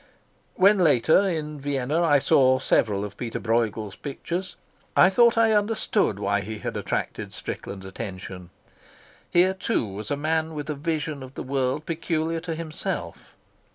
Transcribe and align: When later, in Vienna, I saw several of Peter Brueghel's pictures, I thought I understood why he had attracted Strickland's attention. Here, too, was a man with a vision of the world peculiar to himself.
When 0.55 0.79
later, 0.79 1.29
in 1.29 1.59
Vienna, 1.61 2.01
I 2.01 2.17
saw 2.17 2.57
several 2.57 3.05
of 3.05 3.17
Peter 3.17 3.39
Brueghel's 3.39 3.95
pictures, 3.95 4.55
I 4.97 5.11
thought 5.11 5.37
I 5.37 5.51
understood 5.51 6.17
why 6.17 6.41
he 6.41 6.57
had 6.57 6.75
attracted 6.75 7.33
Strickland's 7.33 7.85
attention. 7.85 8.49
Here, 9.29 9.53
too, 9.53 9.85
was 9.85 10.09
a 10.09 10.17
man 10.17 10.55
with 10.55 10.71
a 10.71 10.73
vision 10.73 11.21
of 11.21 11.35
the 11.35 11.43
world 11.43 11.85
peculiar 11.85 12.39
to 12.39 12.55
himself. 12.55 13.35